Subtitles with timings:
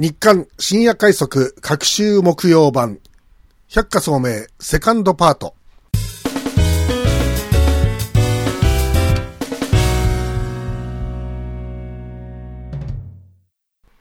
[0.00, 3.00] 日刊深夜快速各週木曜版
[3.68, 5.54] 百花聡明セカンドパート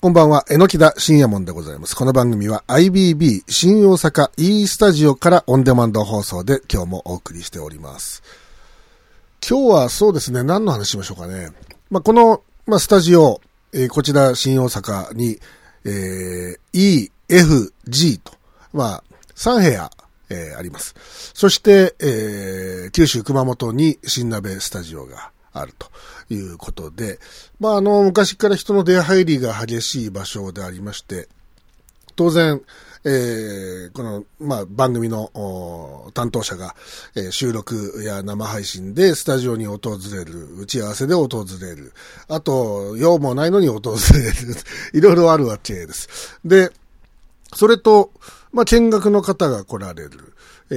[0.00, 1.94] こんばんは、えのきだ深夜門でございます。
[1.94, 8.24] この番組は IBB 新大阪 E スタジオからオンデマンド放送で今日もお送りしております。
[9.48, 11.52] 今日はそうですね、何の話しましょうかね。
[11.88, 13.40] まあ、この、まあ、スタジオ、
[13.72, 15.38] えーこちら新大阪に、
[15.84, 18.32] えー E、F、G と、
[18.72, 19.90] まあ、3部屋、
[20.30, 20.94] えーあります。
[21.34, 25.88] そして、えー九州熊本に新鍋スタジオがあると
[26.32, 27.18] いうことで、
[27.60, 31.28] まあ、あの、昔から人の出入りが激しい場所でありまして、
[32.16, 32.60] 当然、
[33.04, 36.74] えーこの、まあ、番組の担当者が、
[37.14, 39.78] えー収録や生配信でスタジオに訪
[40.12, 41.92] れる、打ち合わせで訪れる、
[42.28, 43.80] あと、用もないのに訪
[44.14, 44.56] れる、
[44.94, 46.08] いろいろあるわけです。
[46.44, 46.72] で、
[47.54, 48.10] それと、
[48.52, 50.32] まあ、見学の方が来られる。
[50.70, 50.76] え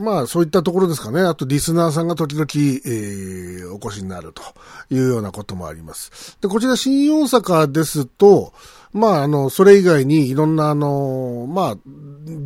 [0.00, 1.20] まあ、そういったところですかね。
[1.20, 4.42] あと、リスナーさんが時々、えーお越しになると
[4.90, 6.36] いうようなこともあります。
[6.40, 8.52] で、こちら新大阪ですと、
[8.92, 11.76] まあ、あの、それ以外にいろんな、あの、まあ、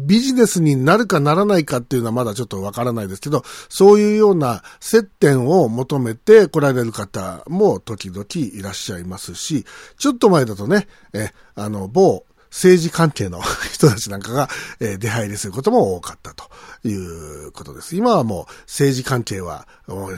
[0.07, 9.65] ビジネスになるかならないかっていうのはまだちょっとわからないですけど、そういうような接点を求めて来られる方も時々いらっしゃいますし、
[9.99, 13.41] ちょっと前だとね、え、あの、某政治関係の
[13.73, 16.45] 人たちなんかが、えー出入りすることも多かったと
[16.87, 17.97] いうことです。
[17.97, 19.67] 今はもう政治関係は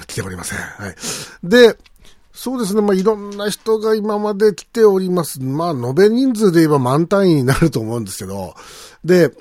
[0.06, 0.58] 来ておりません。
[0.58, 0.96] はい。
[1.42, 1.78] で、
[2.32, 2.82] そうですね。
[2.82, 5.40] まあ、いろんな人が今まで来ております。
[5.40, 8.54] まあ、延べ人数で言えば満単位になると思うんですけど、
[9.02, 9.32] で、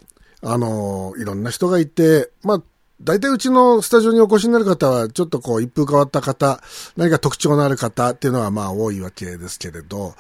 [0.42, 2.62] あのいろんな人がいて、まあ、
[3.02, 6.62] 大体うちのスタジオにお越しになる方は、ちょっとこう、一風変わった方、
[6.96, 10.16] 何か特徴のある方っていうのはまあ多いわけですけれど、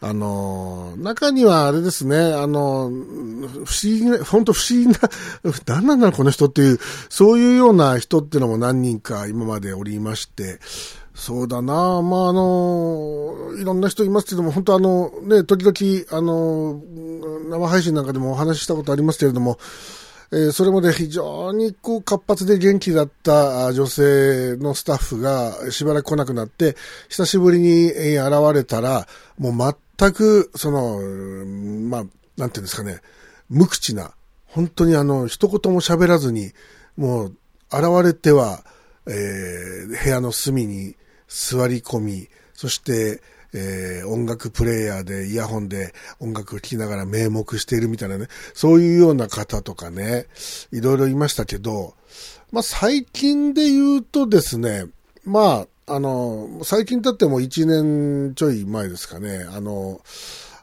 [0.00, 4.94] あの中にはあれですね、あの不思議な、本当不思議な、
[5.66, 6.78] 何なんだろうこの人っていう、
[7.08, 10.60] そういうような人っていうのも何人か今までおりまして、
[11.18, 16.80] そうだなまあ、あの、いろんな人いますけども、本当あの、ね、時々、あの、
[17.50, 19.58] 生配信なんかでもお話ししたことありますけれども、
[20.30, 26.76] えーそれまで非常にこう活発で元気だった女性のスタッフがしばらく来なくなって、
[27.08, 29.08] 久しぶりに現れたら、
[29.38, 29.52] もう
[29.98, 31.00] 全く、その、
[31.88, 32.04] まあ、
[32.36, 33.00] なんていうんですかね、
[33.48, 34.12] 無口な、
[34.46, 36.52] 本当にあの、一言も喋らずに、
[36.96, 37.36] もう、
[37.70, 38.64] 現れては、
[39.06, 40.94] えー部屋の隅に
[41.28, 43.20] 座り込み、そして、
[43.52, 50.26] えー音楽プレイヤーでイヤホンで音楽を聴きながら名目しているみたいなね、そういうような方とかね、
[50.72, 51.94] いろいろいましたけど、
[52.52, 54.86] まあ最近で言うとですね、
[55.24, 60.00] まあ、あの、最近だってもう1年ちょい前ですかね、あの、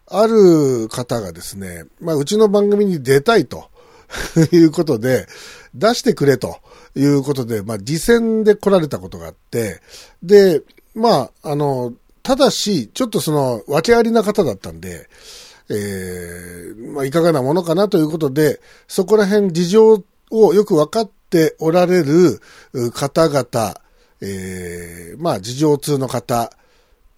[0.08, 3.69] ある方がですね、まあうちの番組に出たいと
[4.53, 5.28] いうことで、
[5.74, 6.58] 出してくれと
[6.96, 9.81] いうことで、まあ実践で来られたことがあって、
[10.22, 10.62] で、
[10.94, 11.94] まあ、あの、
[12.24, 15.07] ただし、ちょっとその、訳ありな方だったんで、
[15.69, 22.40] えーまあ、いかがなものかなということで、そこら辺事情をよく分かっておられる
[22.94, 23.75] 方々、
[24.22, 26.52] えーまあ、事情通の方、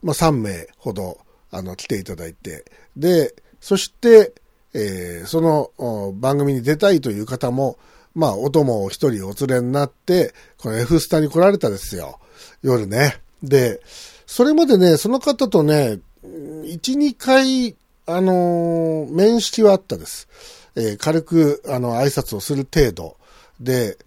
[0.04, 1.18] まあ、3名ほど、
[1.52, 2.66] あの、来ていただいて、
[2.96, 4.34] で、そして、
[4.74, 7.78] えーその番組に出たいという方も、
[8.14, 12.20] まあ、お供を一人お連れになって、この F スタに来られたですよ。
[12.62, 13.22] 夜ね。
[13.44, 13.82] で、
[14.26, 17.76] それまでね、その方とね、1、2回、
[18.06, 20.28] あのー面識はあったです。
[20.76, 23.18] えー軽く、あの、挨拶をする程度
[23.60, 23.98] で、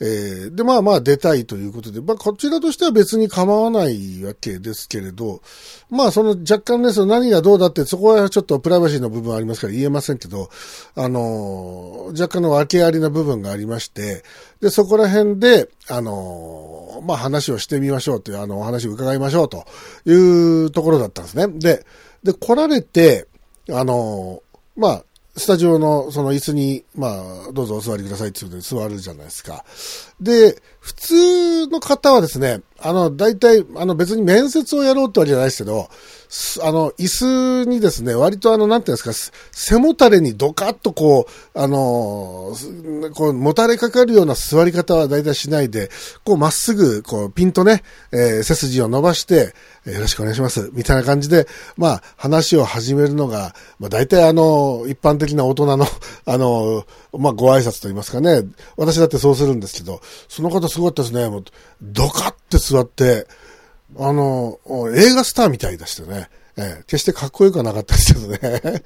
[0.00, 5.42] えーで、まあまあ出たいということで、まあこちらとしては別に構わないわけですけれど、
[5.90, 10.50] まあその若干ね、その何がどうだって、そこはちょっとプライバシーの部分ありますから言えませんけど、
[10.96, 14.24] あのー若干の訳ありな部分がありまして、
[14.60, 19.64] で、そこら辺で、あのーまあ話をしてみましょうという、あの、お話を伺いましょうと
[20.04, 21.46] いうところだったんですね。
[21.58, 21.86] で、
[22.22, 23.26] で、来られて、
[23.70, 24.42] あの
[24.76, 25.04] まあ、
[25.34, 27.08] スタジオのその椅子に、ま
[27.48, 29.64] あ、どうぞお座りくださいっていうことで座るじゃないですか。
[30.20, 35.88] で、普通の方はですね、あの、大体、あの別に面接をやろうってわけじゃないですけど、
[36.62, 42.54] あの、椅子にですね、割とあの、なんていうんですか、背もたれにドカッとこう、あの、
[43.14, 45.90] こう、もたれかかるような座り方は大体しないで、
[46.24, 47.82] こう、まっすぐ、こう、ピンとね、
[48.12, 49.54] えー背筋を伸ばして、
[49.84, 50.70] よろしくお願いします。
[50.72, 51.46] みたいな感じで、
[51.76, 55.86] まあ、話を始めるのが、まあ、大体あの、一般的な大人の、
[56.24, 58.42] あの、まあ、ご挨拶と言いますかね。
[58.76, 61.28] 私だってそうするんですけど、その方すごかったですね。
[61.28, 61.44] もう、
[61.82, 63.26] ドカって座座って、
[63.98, 64.58] あの、
[64.94, 66.28] 映画スターみたいでしたね。
[66.56, 68.82] ええ、決してかっこよくはなかったですけどね。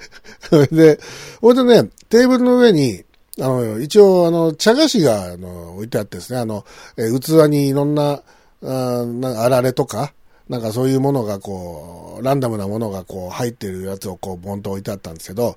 [0.49, 1.01] そ れで、
[1.41, 3.05] ほいでね、テーブルの上に、
[3.41, 6.65] あの、一応、あの、茶菓子が、あの、置いてあってですね、あの、
[6.97, 8.23] え器にいろんな、
[8.63, 10.15] あなあられとか、
[10.49, 15.57] なんかそういうものがこう、ランダムなものがこう入ってるやつをこう、ボンと置いてあったんですけど、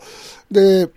[0.51, 0.89] で、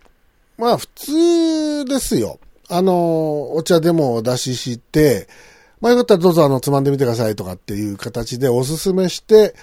[0.56, 2.40] まあ普通ですよ。
[2.68, 5.28] あの、お茶でもお出しして、
[5.82, 9.54] まあよかったらどうぞあの、つまんでみてくださいとかっていう形でおすすめして、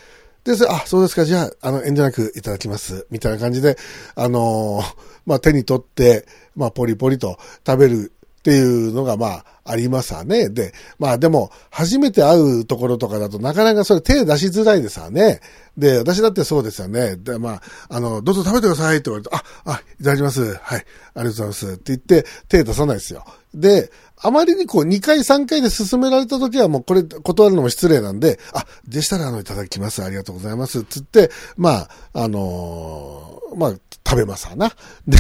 [0.44, 3.08] で、あ、そうですか、じゃあ、あの、遠慮なくいただきます。
[3.10, 3.78] みたいな感じで、
[4.16, 4.82] あの
[5.26, 6.26] まあ手に取って、
[6.56, 10.50] まあポリポリと食べるっていうのがまあありますわね。
[10.50, 15.42] で、まあでも、初めて会うところとかだとなかなかそれ手出しづらいですわね。
[15.78, 17.18] で、私だってそうですよね。
[17.18, 20.56] で、まあ、あの、どうぞ食べてくださいって言われて、あ、あ、いただきます。
[20.56, 20.84] はい、あり
[21.14, 21.72] がとうございます。
[21.74, 23.24] って言って手出さないですよ。
[23.54, 30.04] で、あまりにこう2回3回で進められた時はもうこれ断るのも失礼なんで、あ、でしたらあのいただきます。
[30.04, 30.84] ありがとうございます。
[30.84, 33.74] つって、まあ、あのー、まあ、
[34.06, 34.72] 食べますわな。
[35.08, 35.18] で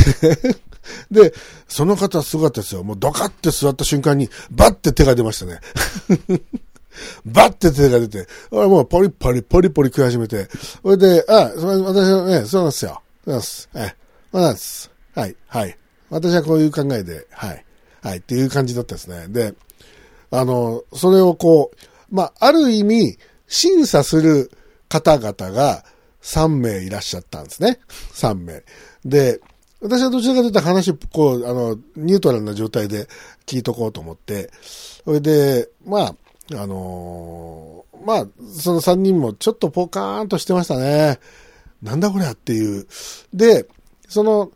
[1.11, 1.33] で、
[1.67, 2.83] その方すごかったですよ。
[2.83, 5.59] もうドカって座った瞬間に、バッて手が出ましたね。
[7.25, 10.49] バッて手が出て、俺もうポリポリポリポリ食い始めて、
[10.81, 13.01] それで、あ、私はね、そうなんですよ。
[13.25, 13.69] そうなんです。
[13.75, 13.95] え、
[14.31, 14.91] そうなんです。
[15.15, 15.77] はい、はい。
[16.09, 17.65] 私はこういう考えで、はい、
[18.01, 19.27] はい、っていう感じだったですね。
[19.29, 19.53] で、
[20.31, 23.17] あの、それをこう、まあ、ある意味、
[23.47, 24.51] 審査する
[24.87, 25.83] 方々が
[26.21, 27.79] 3名いらっしゃったんですね。
[28.13, 28.63] 3名。
[29.05, 29.39] で、
[29.81, 33.07] 私はどちらかというと話、こう、あの、ニュートラルな状態で
[33.45, 36.15] 聞いとこうと思って、それで、まあ、
[36.53, 38.27] あのー、まあ、
[38.59, 41.19] その3人もちょっとポカーンとしてましたね。
[41.81, 42.87] なんだこりゃっていう。
[43.33, 43.67] で、
[44.07, 44.51] その、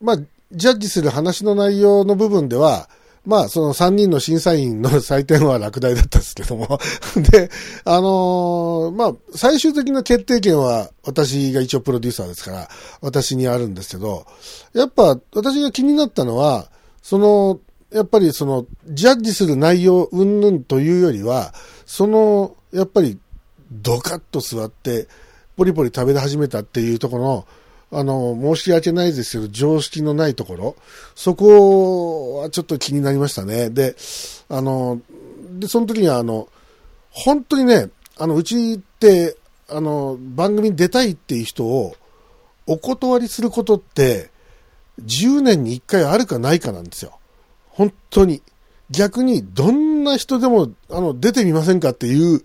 [0.00, 0.16] まあ、
[0.52, 2.88] ジャッジする話の内容の部分では、
[3.26, 6.78] まあ、その3人の審査員の採点は落第だったんですけども。
[7.30, 7.50] で、
[7.84, 12.68] あのー、まあ、最終的な決定権は私が一応プロデューサーですから、
[13.00, 14.26] 私にあるんですけど、
[14.72, 16.70] やっぱ私が気になったのは、
[17.02, 17.60] その、
[17.92, 21.54] やっぱりその、ジャッジする内容云々というよりは、
[21.86, 23.18] その、やっぱり、
[23.70, 25.08] ドカッと座って、
[25.56, 27.46] ポリポリ食べ始めたっていうところの、
[27.90, 30.76] あの、申し訳ないですけど、常識のないところ、
[31.14, 33.70] そこはちょっと気になりましたね。
[33.70, 33.96] で、
[34.48, 35.00] あの、
[35.52, 36.48] で、その時には、あの、
[37.10, 37.88] 本当にね、
[38.18, 39.36] あの、うちって、
[39.68, 41.96] あの、番組に出たいっていう人を、
[42.66, 44.30] お断りすることって、
[45.04, 47.18] 10年に1回あるかないかなんですよ。
[47.68, 48.42] 本当に。
[48.90, 52.42] 逆に、どんな人でも、あの、出てみませんかっていう、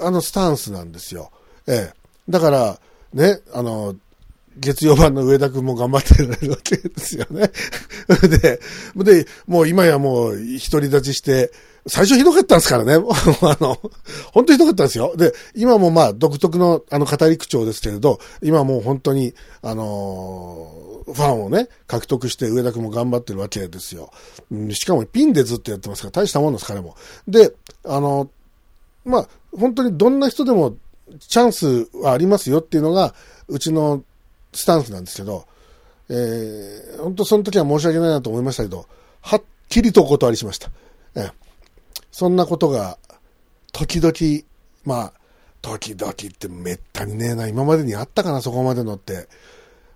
[0.00, 1.30] あの、スタンスなんですよ。
[1.66, 1.94] ええ。
[2.28, 2.80] だから、
[3.12, 3.94] ね、あの、
[4.60, 7.50] 月曜版の上田くんも頑張ってるわけですよね。
[8.40, 8.60] で、
[8.96, 11.52] で、もう今やもう独り立ちして、
[11.86, 12.94] 最初ひどかったんですからね。
[13.42, 13.78] あの、
[14.32, 15.14] 本当ひどかったんですよ。
[15.16, 24.10] で、今もまあ独特のあの語り口調ですけれど、今もう本当に、あのー、ファンをね、獲得して上田くんも頑張ってるわけですよ。
[24.72, 26.96] しかもピンでずっとやってますから、大したもんです、彼も。
[27.26, 27.54] で、
[27.84, 28.28] あの、
[29.04, 30.76] まあ、本当にどんな人でも
[31.18, 33.14] チャンスはありますよっていうのが、
[33.48, 34.02] うちの
[34.52, 35.46] スタンスなんですけど、
[36.10, 38.86] えー、本当その時は申し訳ないなと思いましたけど、
[39.20, 40.70] はっきりとお断りしました。
[41.14, 41.32] えー、
[42.10, 42.98] そんなことが、
[43.72, 44.44] 時々、
[44.84, 45.12] まあ、
[45.60, 49.28] 時々ってめったにねえな、今までにあったかな、そこまでのって。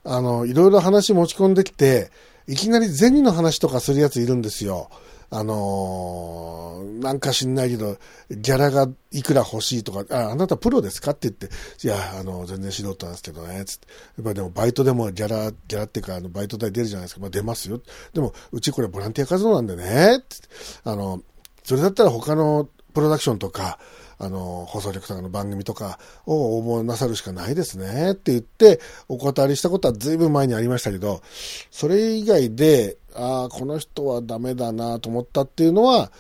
[0.05, 2.11] あの、いろいろ話持ち込んできて、
[2.47, 4.91] いきなり銭の話とかするやついるんですよ。
[5.35, 7.97] あのー、なんか知んないけど、
[8.31, 11.49] ギャラがいくら欲しいとか、あ、あなたプロですかって言って、
[11.83, 13.87] いや、あの、全然素人なんですけどね、つって。
[14.19, 17.21] やっぱりでもバイトでもギャラ、ギャラっていうか、あの、バイト代出るじゃないですか。
[17.23, 17.81] まあ出ますよ。
[18.13, 20.49] でも、うちこれボランティア活動なんでね、つって。
[20.85, 21.23] あの、
[21.65, 23.79] それだったら他のプロダクションとか、
[24.19, 31.23] あの、放送局とかの番組とかを応募なさるしかないですねって言って、お断りしたことは随分前にありましたけど、
[31.71, 36.13] それ以外で、ああ、この人はダメだなと思ったっていうのは、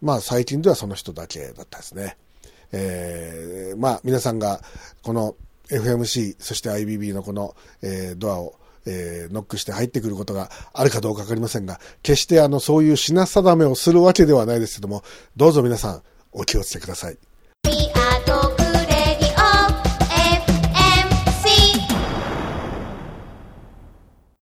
[0.00, 2.16] まあ最近ではその人だけだったですね。
[2.72, 4.60] えー、まあ皆さんが
[5.02, 5.36] この
[5.70, 8.54] FMC、そして IBB のこの、えー、ドアを
[8.86, 15.02] えー、ノックして入ってくることがあるかどうかわかりませんが、決してあの、そういう品定めをするわけではないですけども、
[15.36, 17.18] どうぞ皆さん、お気をつけください。